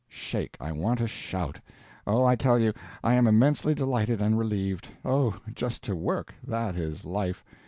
"Shake! 0.09 0.57
I 0.59 0.71
want 0.71 0.97
to 0.97 1.07
shout! 1.07 1.59
Oh, 2.07 2.25
I 2.25 2.35
tell 2.35 2.57
you, 2.59 2.73
I 3.03 3.13
am 3.13 3.27
immensely 3.27 3.75
delighted 3.75 4.19
and 4.19 4.35
relieved. 4.35 4.87
Oh, 5.05 5.39
just 5.53 5.83
to 5.83 5.95
work—that 5.95 6.75
is 6.75 7.05
life! 7.05 7.43